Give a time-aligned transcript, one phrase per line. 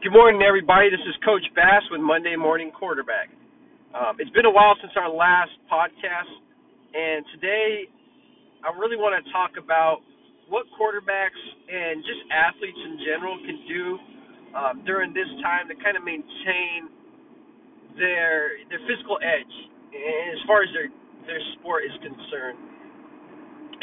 [0.00, 0.88] Good morning, everybody.
[0.88, 3.28] This is Coach Bass with Monday Morning Quarterback.
[3.92, 6.32] Um, it's been a while since our last podcast,
[6.96, 7.84] and today
[8.64, 10.00] I really want to talk about
[10.48, 11.36] what quarterbacks
[11.68, 13.84] and just athletes in general can do
[14.56, 16.88] um, during this time to kind of maintain
[18.00, 19.54] their their physical edge
[19.92, 20.88] as far as their
[21.28, 22.56] their sport is concerned.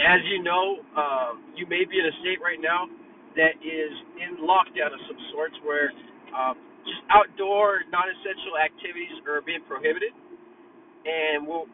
[0.02, 2.90] As you know, um, you may be in a state right now
[3.38, 5.94] that is in lockdown of some sorts where
[6.36, 6.56] um,
[7.12, 10.12] outdoor non-essential activities are being prohibited.
[11.08, 11.68] And what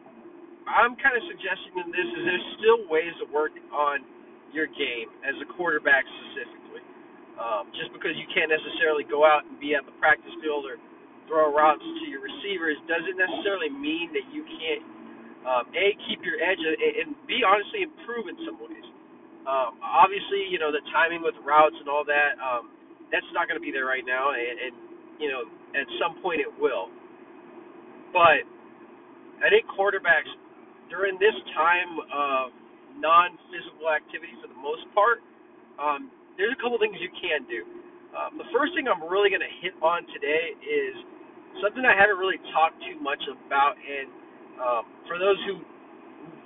[0.68, 4.04] I'm kind of suggesting in this is there's still ways to work on
[4.54, 6.82] your game as a quarterback specifically.
[7.34, 10.78] Um, just because you can't necessarily go out and be at the practice field or
[11.26, 14.84] throw routes to your receivers doesn't necessarily mean that you can't
[15.44, 18.86] um, a keep your edge and, and b honestly improve in some ways.
[19.44, 22.38] Um, obviously, you know the timing with routes and all that.
[22.40, 22.72] Um,
[23.14, 24.74] that's not going to be there right now, and, and
[25.22, 25.46] you know
[25.78, 26.90] at some point it will.
[28.10, 28.42] But
[29.38, 30.26] I think quarterbacks
[30.90, 32.50] during this time of
[32.98, 35.22] non-physical activity, for the most part,
[35.78, 37.62] um, there's a couple things you can do.
[38.14, 40.94] Um, the first thing I'm really going to hit on today is
[41.62, 44.06] something I haven't really talked too much about, and
[44.58, 45.66] um, for those who've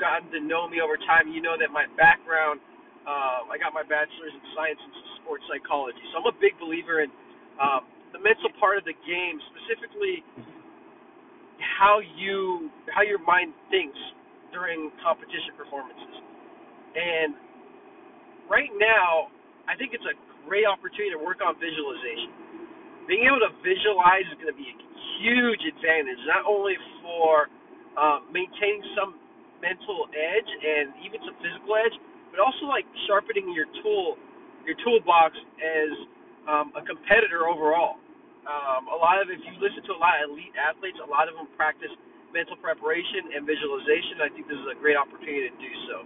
[0.00, 2.61] gotten to know me over time, you know that my background
[3.09, 4.93] uh, I got my bachelor's in science and
[5.29, 6.01] sports psychology.
[6.17, 7.12] So I'm a big believer in
[7.61, 7.84] um,
[8.17, 10.25] the mental part of the game, specifically
[11.61, 14.01] how you how your mind thinks
[14.56, 16.17] during competition performances.
[16.97, 17.37] And
[18.49, 19.29] right now,
[19.69, 20.17] I think it's a
[20.49, 22.33] great opportunity to work on visualization.
[23.05, 24.79] Being able to visualize is going to be a
[25.21, 27.53] huge advantage, not only for
[28.01, 29.21] uh, maintaining some
[29.61, 31.93] mental edge and even some physical edge,
[32.33, 34.17] but also like sharpening your tool,
[34.69, 35.91] your toolbox as
[36.45, 37.97] um, a competitor overall.
[38.45, 41.29] Um, a lot of if you listen to a lot of elite athletes, a lot
[41.29, 41.93] of them practice
[42.33, 44.21] mental preparation and visualization.
[44.21, 45.97] I think this is a great opportunity to do so.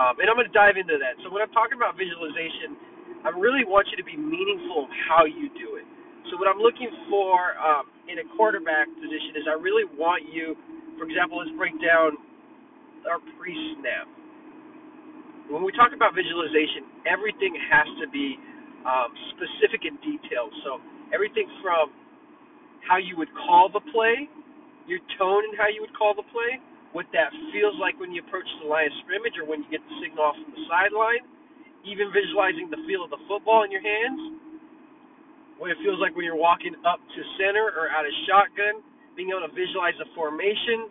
[0.00, 1.20] Um, and I'm going to dive into that.
[1.20, 2.76] So when I'm talking about visualization,
[3.24, 5.84] I really want you to be meaningful in how you do it.
[6.32, 10.56] So what I'm looking for um, in a quarterback position is I really want you,
[10.96, 12.16] for example, let's break down
[13.08, 14.08] our pre-snap
[15.50, 18.38] when we talk about visualization, everything has to be
[18.86, 20.54] um, specific and detailed.
[20.62, 20.78] So
[21.10, 21.90] everything from
[22.86, 24.30] how you would call the play,
[24.86, 26.62] your tone and how you would call the play,
[26.94, 29.82] what that feels like when you approach the line of scrimmage or when you get
[29.86, 31.22] the signal off from the sideline,
[31.86, 34.38] even visualizing the feel of the football in your hands,
[35.58, 38.82] what it feels like when you're walking up to center or out of shotgun,
[39.14, 40.88] being able to visualize the formation,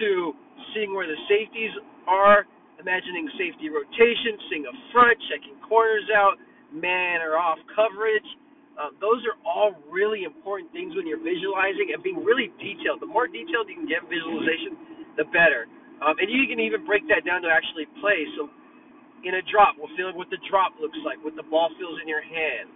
[0.00, 0.32] to
[0.72, 1.74] seeing where the safeties
[2.08, 2.46] are,
[2.80, 6.38] imagining safety rotation, seeing a front, checking corners out,
[6.74, 8.26] man or off coverage.
[8.74, 12.98] Uh, those are all really important things when you're visualizing and being really detailed.
[12.98, 15.70] The more detailed you can get visualization, the better.
[16.02, 18.26] Um, and you can even break that down to actually play.
[18.34, 18.50] So
[19.22, 22.10] in a drop, we're feeling what the drop looks like, what the ball feels in
[22.10, 22.68] your hand,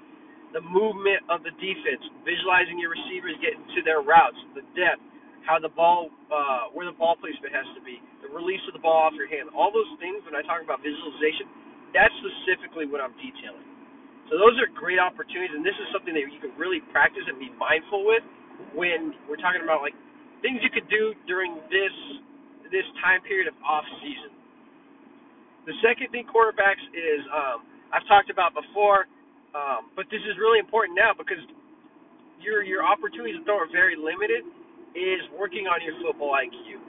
[0.55, 5.03] the movement of the defense, visualizing your receivers getting to their routes, the depth,
[5.49, 8.83] how the ball, uh, where the ball placement has to be, the release of the
[8.85, 10.21] ball off your hand, all those things.
[10.29, 11.49] When I talk about visualization,
[11.97, 13.65] that's specifically what I'm detailing.
[14.29, 17.41] So those are great opportunities, and this is something that you can really practice and
[17.41, 18.21] be mindful with
[18.77, 19.97] when we're talking about like
[20.45, 21.95] things you could do during this
[22.69, 24.29] this time period of off season.
[25.65, 29.09] The second thing quarterbacks is um, I've talked about before,
[29.57, 31.41] um, but this is really important now because
[32.37, 34.45] your your opportunities to throw are very limited
[34.99, 36.83] is working on your football IQ.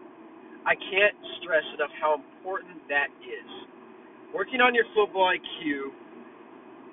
[0.65, 3.49] I can't stress enough how important that is.
[4.33, 5.93] Working on your football IQ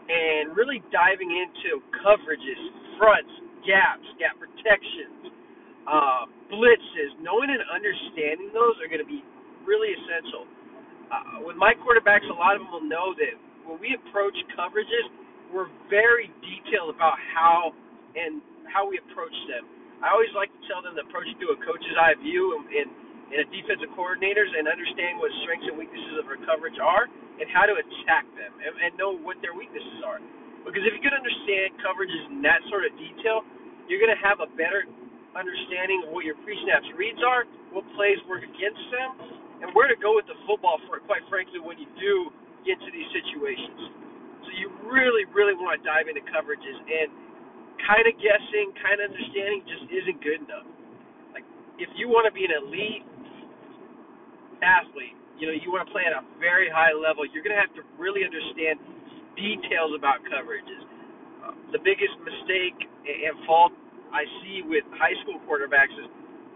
[0.07, 2.61] and really diving into coverages,
[3.01, 3.33] fronts,
[3.67, 5.35] gaps, gap protections,
[5.89, 9.25] uh, blitzes, knowing and understanding those are going to be
[9.67, 10.47] really essential.
[11.11, 13.35] Uh, with my quarterbacks, a lot of them will know that
[13.67, 15.07] when we approach coverages,
[15.51, 17.75] we're very detailed about how
[18.15, 19.67] and how we approach them
[20.05, 22.65] I always like to tell them to approach it through a coach's eye view and,
[22.69, 22.89] and,
[23.33, 27.49] and a defensive coordinator's and understand what strengths and weaknesses of our coverage are and
[27.49, 30.21] how to attack them and, and know what their weaknesses are.
[30.69, 33.47] Because if you can understand coverages in that sort of detail,
[33.89, 34.85] you're going to have a better
[35.33, 39.11] understanding of what your pre-snaps reads are, what plays work against them,
[39.63, 42.29] and where to go with the football for quite frankly when you do
[42.69, 43.81] get to these situations.
[44.45, 47.09] So you really, really want to dive into coverages and
[47.85, 50.67] kind of guessing, kind of understanding just isn't good enough.
[51.37, 51.47] Like,
[51.77, 53.05] if you want to be an elite
[54.65, 57.61] athlete, you know, you want to play at a very high level, you're going to
[57.61, 58.81] have to really understand
[59.37, 60.81] details about coverages.
[61.45, 63.73] Uh, the biggest mistake and fault
[64.11, 66.09] I see with high school quarterbacks is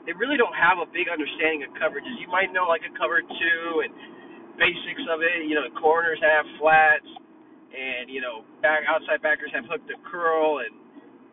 [0.09, 2.17] they really don't have a big understanding of coverages.
[2.17, 3.93] You might know like a cover two and
[4.57, 5.45] basics of it.
[5.45, 7.07] You know, corners have flats,
[7.71, 10.73] and you know, back outside backers have hook to curl, and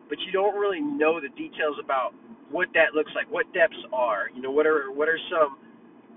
[0.08, 2.12] but you don't really know the details about
[2.50, 4.28] what that looks like, what depths are.
[4.34, 5.58] You know, what are what are some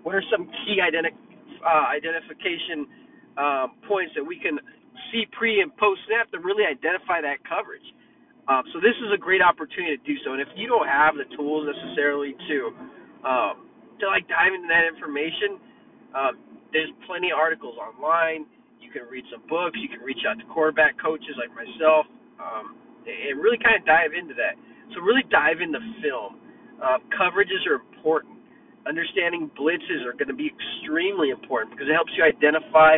[0.04, 1.16] what are some key identi-
[1.62, 2.88] uh, identification
[3.38, 4.60] um, points that we can
[5.12, 7.86] see pre and post snap to really identify that coverage.
[8.50, 10.34] Um, so this is a great opportunity to do so.
[10.34, 12.58] And if you don't have the tools necessarily to
[13.24, 13.70] um,
[14.02, 15.62] to like dive into that information,
[16.18, 16.34] um,
[16.74, 18.50] there's plenty of articles online.
[18.82, 19.78] You can read some books.
[19.78, 22.10] You can reach out to quarterback coaches like myself,
[22.42, 24.58] um, and really kind of dive into that.
[24.94, 26.38] So really dive into film.
[26.82, 28.38] Uh, coverages are important.
[28.88, 32.98] Understanding blitzes are going to be extremely important because it helps you identify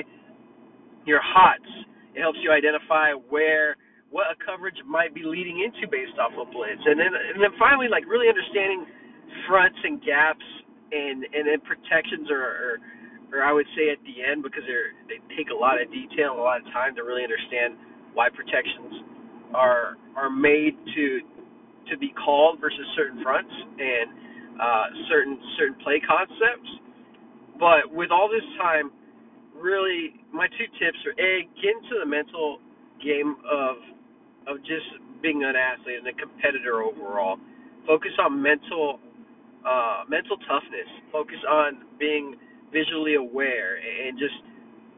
[1.04, 1.68] your hots.
[2.16, 3.76] It helps you identify where
[4.14, 7.52] what a coverage might be leading into based off of blitz, and then and then
[7.60, 8.86] finally like really understanding
[9.50, 10.46] fronts and gaps
[10.94, 12.74] and and then protections or, or
[13.34, 16.38] or I would say at the end because they're they take a lot of detail
[16.38, 17.76] and a lot of time to really understand
[18.14, 19.13] why protections
[19.54, 21.22] are are made to
[21.90, 24.08] to be called versus certain fronts and
[24.62, 26.70] uh, certain certain play concepts.
[27.60, 28.92] But with all this time,
[29.56, 32.60] really my two tips are a get into the mental
[33.04, 33.78] game of
[34.48, 34.88] of just
[35.22, 37.38] being an athlete and a competitor overall.
[37.88, 39.00] Focus on mental
[39.66, 40.90] uh, mental toughness.
[41.12, 42.36] Focus on being
[42.72, 44.36] visually aware and just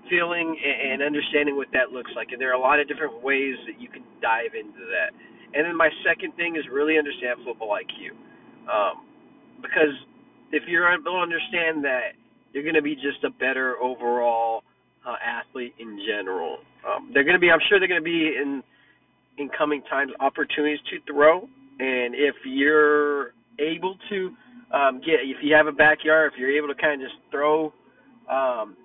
[0.09, 2.29] feeling and understanding what that looks like.
[2.31, 5.11] And there are a lot of different ways that you can dive into that.
[5.53, 8.11] And then my second thing is really understand football IQ,
[8.67, 9.05] um,
[9.61, 9.95] because
[10.51, 12.19] if you're able to understand that,
[12.51, 14.63] you're going to be just a better overall
[15.05, 16.57] uh, athlete in general.
[16.87, 18.63] Um, they're going to be, I'm sure, they're going to be in
[19.37, 21.41] in coming times opportunities to throw,
[21.79, 24.31] and if you're able to
[24.73, 27.73] um, get, if you have a backyard, if you're able to kind of just throw
[28.31, 28.77] um,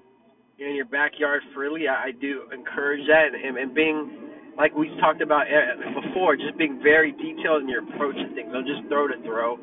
[0.61, 5.23] in your backyard freely, I, I do encourage that, and, and being like we talked
[5.23, 8.53] about uh, before, just being very detailed in your approach to things.
[8.53, 9.57] Don't just throw to throw.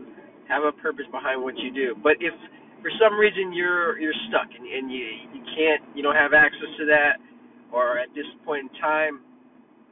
[0.49, 1.93] Have a purpose behind what you do.
[2.01, 2.33] But if
[2.81, 5.05] for some reason you're you're stuck and, and you
[5.37, 7.21] you can't you don't have access to that,
[7.69, 9.21] or at this point in time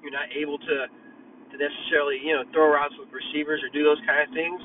[0.02, 4.02] you're not able to to necessarily you know throw routes with receivers or do those
[4.10, 4.58] kind of things,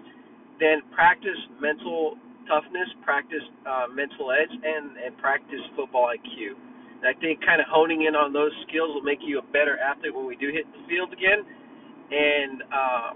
[0.56, 2.16] then practice mental
[2.50, 6.58] toughness, practice uh, mental edge, and and practice football IQ.
[6.98, 9.78] And I think kind of honing in on those skills will make you a better
[9.78, 13.10] athlete when we do hit the field again, and uh,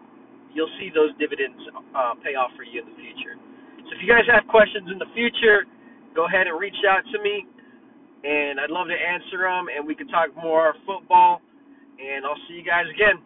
[0.54, 1.58] you'll see those dividends
[1.92, 3.34] uh, pay off for you in the future.
[3.90, 5.66] So if you guys have questions in the future,
[6.14, 7.44] go ahead and reach out to me,
[8.24, 11.42] and I'd love to answer them, and we can talk more football
[11.98, 13.22] and I'll see you guys again.